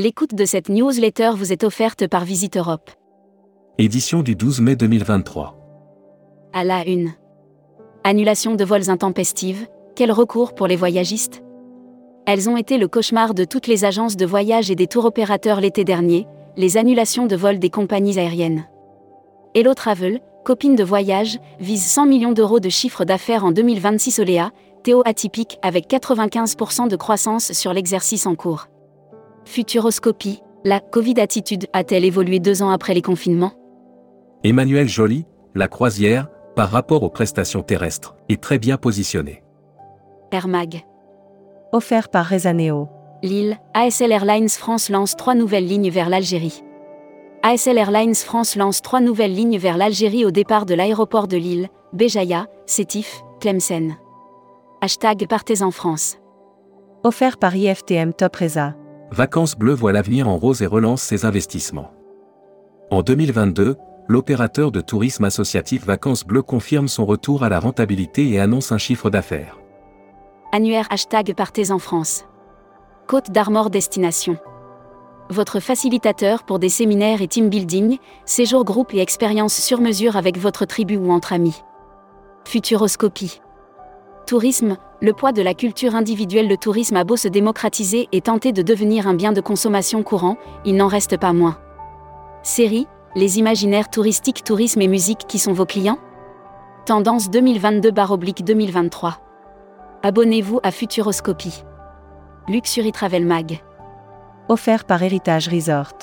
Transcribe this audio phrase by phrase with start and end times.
[0.00, 2.88] L'écoute de cette newsletter vous est offerte par Visite Europe.
[3.78, 5.58] Édition du 12 mai 2023.
[6.52, 7.14] À la une.
[8.04, 9.66] Annulation de vols intempestives,
[9.96, 11.42] quel recours pour les voyagistes?
[12.28, 15.60] Elles ont été le cauchemar de toutes les agences de voyage et des tours opérateurs
[15.60, 18.68] l'été dernier, les annulations de vols des compagnies aériennes.
[19.56, 24.52] Hello Travel, copine de voyage, vise 100 millions d'euros de chiffre d'affaires en 2026 Oléa,
[24.84, 28.68] Théo atypique avec 95% de croissance sur l'exercice en cours.
[29.48, 33.54] Futuroscopie, la Covid-attitude a-t-elle évolué deux ans après les confinements?
[34.44, 39.42] Emmanuel Joly, la croisière, par rapport aux prestations terrestres, est très bien positionnée.
[40.32, 40.84] Air Mag.
[41.72, 42.88] Offert par Rezaneo.
[43.22, 46.62] Lille, ASL Airlines France lance trois nouvelles lignes vers l'Algérie.
[47.42, 51.68] ASL Airlines France lance trois nouvelles lignes vers l'Algérie au départ de l'aéroport de Lille,
[51.94, 53.96] Béjaïa, Sétif, Tlemcen.
[54.82, 56.18] Hashtag Partez en France.
[57.02, 58.74] Offert par IFTM Top Reza.
[59.10, 61.92] Vacances Bleues voit l'avenir en rose et relance ses investissements.
[62.90, 63.76] En 2022,
[64.06, 68.78] l'opérateur de tourisme associatif Vacances Bleues confirme son retour à la rentabilité et annonce un
[68.78, 69.58] chiffre d'affaires.
[70.52, 72.26] Annuaire hashtag Partez en France.
[73.06, 74.36] Côte d'Armor Destination.
[75.30, 80.38] Votre facilitateur pour des séminaires et team building, séjours groupe et expériences sur mesure avec
[80.38, 81.62] votre tribu ou entre amis.
[82.44, 83.40] Futuroscopie.
[84.28, 86.48] Tourisme, le poids de la culture individuelle.
[86.48, 90.36] Le tourisme a beau se démocratiser et tenter de devenir un bien de consommation courant,
[90.66, 91.56] il n'en reste pas moins.
[92.42, 95.98] Série, les imaginaires touristiques, tourisme et musique qui sont vos clients?
[96.84, 99.14] Tendance 2022-2023.
[100.02, 101.64] Abonnez-vous à Futuroscopie.
[102.48, 103.62] Luxury Travel Mag.
[104.50, 105.94] Offert par Héritage Resort.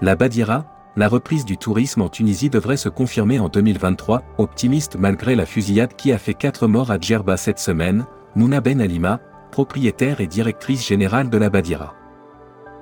[0.00, 5.34] La Badira, la reprise du tourisme en Tunisie devrait se confirmer en 2023, optimiste malgré
[5.34, 8.04] la fusillade qui a fait 4 morts à Djerba cette semaine,
[8.36, 9.20] Mouna Ben Alima,
[9.50, 11.94] propriétaire et directrice générale de la Badira.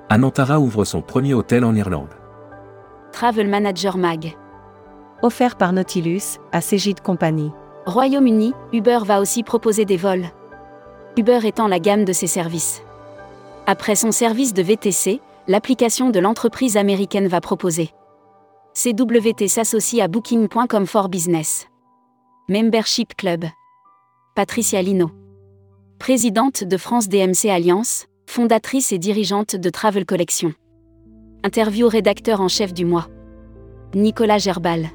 [0.09, 2.13] Anantara ouvre son premier hôtel en Irlande.
[3.13, 4.35] Travel Manager Mag.
[5.21, 7.51] Offert par Nautilus, à Cégide Company.
[7.85, 10.25] Royaume-Uni, Uber va aussi proposer des vols.
[11.17, 12.81] Uber étend la gamme de ses services.
[13.67, 17.91] Après son service de VTC, l'application de l'entreprise américaine va proposer.
[18.73, 21.67] CWT s'associe à Booking.com for Business.
[22.47, 23.43] Membership Club.
[24.33, 25.11] Patricia Lino.
[25.99, 30.53] Présidente de France DMC Alliance, fondatrice et dirigeante de Travel Collection.
[31.43, 33.09] Interview rédacteur en chef du mois.
[33.93, 34.87] Nicolas Gerbal.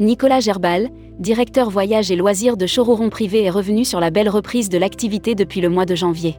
[0.00, 0.88] Nicolas Gerbal,
[1.18, 5.34] directeur voyage et loisirs de Chororon Privé est revenu sur la belle reprise de l'activité
[5.34, 6.36] depuis le mois de janvier.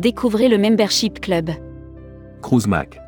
[0.00, 1.50] Découvrez le Membership Club.
[2.42, 2.98] Cruise Mac.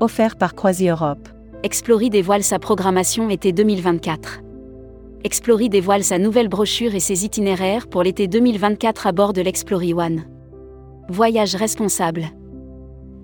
[0.00, 1.28] Offert par Croisi Europe.
[1.64, 4.42] Explory dévoile sa programmation été 2024.
[5.24, 9.92] Explory dévoile sa nouvelle brochure et ses itinéraires pour l'été 2024 à bord de l'Explory
[9.92, 10.22] One.
[11.08, 12.26] Voyage responsable.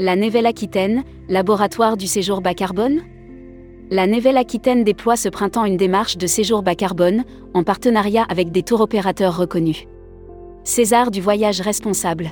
[0.01, 3.03] La Nével Aquitaine, laboratoire du séjour bas carbone
[3.93, 7.23] La Nével Aquitaine déploie ce printemps une démarche de séjour bas carbone,
[7.55, 9.87] en partenariat avec des tours opérateurs reconnus.
[10.65, 12.31] César du voyage responsable.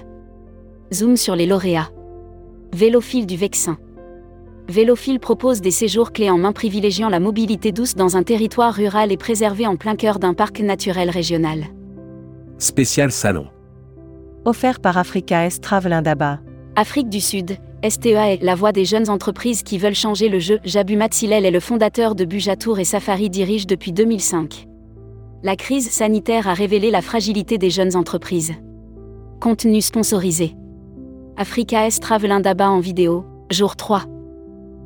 [0.92, 1.90] Zoom sur les lauréats.
[2.72, 3.78] Vélophile du Vexin.
[4.72, 9.12] Vélophile propose des séjours clés en main privilégiant la mobilité douce dans un territoire rural
[9.12, 11.66] et préservé en plein cœur d'un parc naturel régional.
[12.56, 13.48] Spécial salon.
[14.46, 16.40] Offert par Africa S Travel Indaba.
[16.74, 20.58] Afrique du Sud, STEA est la voix des jeunes entreprises qui veulent changer le jeu.
[20.64, 24.68] Jabu Matsilel est le fondateur de Bujatour et Safari dirige depuis 2005.
[25.42, 28.54] La crise sanitaire a révélé la fragilité des jeunes entreprises.
[29.38, 30.56] Contenu sponsorisé.
[31.36, 34.06] Africa S Travel Indaba en vidéo, jour 3.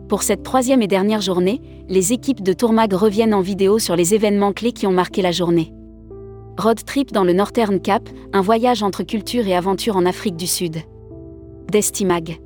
[0.09, 4.15] Pour cette troisième et dernière journée, les équipes de Tourmag reviennent en vidéo sur les
[4.15, 5.73] événements clés qui ont marqué la journée.
[6.59, 10.47] Road trip dans le Northern Cap, un voyage entre culture et aventure en Afrique du
[10.47, 10.77] Sud.
[11.73, 12.39] Destimag.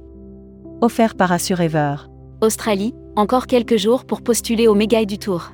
[0.80, 1.96] Offert par Assurever.
[2.40, 5.52] Australie, encore quelques jours pour postuler au Mégaï du Tour.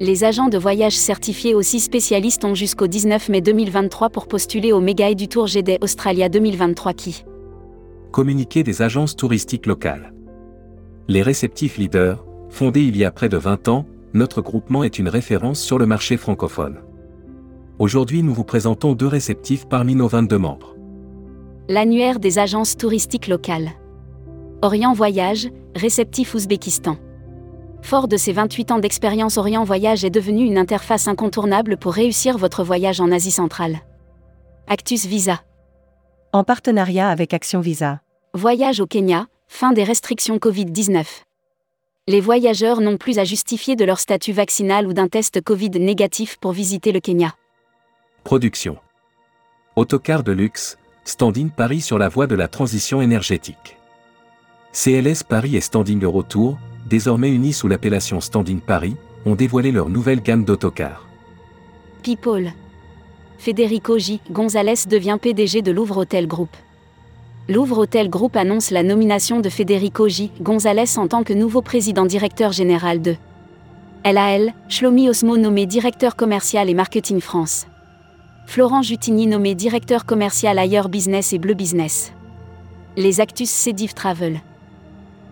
[0.00, 4.80] Les agents de voyage certifiés aussi spécialistes ont jusqu'au 19 mai 2023 pour postuler au
[4.80, 7.24] Mégaï du Tour GD Australia 2023 qui.
[8.10, 10.11] Communiqué des agences touristiques locales.
[11.08, 15.08] Les réceptifs leaders, fondés il y a près de 20 ans, notre groupement est une
[15.08, 16.78] référence sur le marché francophone.
[17.80, 20.76] Aujourd'hui nous vous présentons deux réceptifs parmi nos 22 membres.
[21.68, 23.70] L'annuaire des agences touristiques locales.
[24.62, 26.96] Orient Voyage, réceptif Ouzbékistan.
[27.82, 32.38] Fort de ses 28 ans d'expérience, Orient Voyage est devenu une interface incontournable pour réussir
[32.38, 33.80] votre voyage en Asie centrale.
[34.68, 35.40] Actus Visa.
[36.32, 38.00] En partenariat avec Action Visa.
[38.34, 41.04] Voyage au Kenya, fin des restrictions Covid-19.
[42.08, 46.38] Les voyageurs n'ont plus à justifier de leur statut vaccinal ou d'un test Covid négatif
[46.40, 47.34] pour visiter le Kenya.
[48.24, 48.78] Production.
[49.76, 53.76] Autocar de luxe, Standing Paris sur la voie de la transition énergétique.
[54.72, 56.58] CLS Paris et Standing Eurotour,
[56.88, 58.96] désormais unis sous l'appellation Standing Paris,
[59.26, 61.06] ont dévoilé leur nouvelle gamme d'autocars.
[62.02, 62.52] People.
[63.36, 64.20] Federico J.
[64.30, 66.56] Gonzalez devient PDG de Louvre Hotel Group.
[67.48, 70.30] Louvre Hotel Group annonce la nomination de Federico J.
[70.40, 73.16] Gonzalez en tant que nouveau président directeur général de
[74.04, 77.66] LAL, Shlomi Osmo nommé directeur commercial et marketing France.
[78.46, 82.12] Florent Jutigny nommé directeur commercial ailleurs business et bleu business.
[82.96, 84.40] Les Actus Cédiv Travel.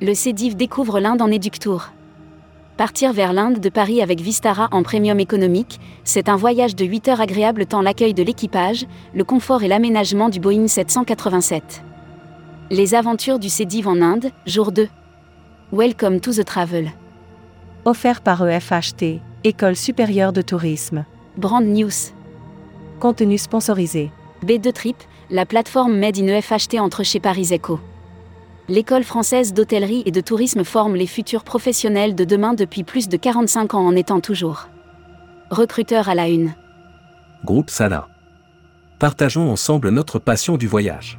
[0.01, 1.91] Le Cédiv découvre l'Inde en Éductour.
[2.77, 7.09] Partir vers l'Inde de Paris avec Vistara en premium économique, c'est un voyage de 8
[7.09, 11.85] heures agréable tant l'accueil de l'équipage, le confort et l'aménagement du Boeing 787.
[12.73, 14.87] Les aventures du Cédiv en Inde, jour 2.
[15.73, 16.93] Welcome to the travel.
[17.85, 21.05] Offert par EFHT, École supérieure de tourisme.
[21.37, 22.13] Brand News.
[23.01, 24.13] Contenu sponsorisé.
[24.47, 24.97] B2 Trip,
[25.31, 27.81] la plateforme Made in EFHT entre chez Paris Eco.
[28.69, 33.17] L'école française d'hôtellerie et de tourisme forme les futurs professionnels de demain depuis plus de
[33.17, 34.69] 45 ans en étant toujours.
[35.51, 36.55] Recruteur à la une.
[37.45, 38.07] Groupe Sala.
[39.01, 41.19] Partageons ensemble notre passion du voyage.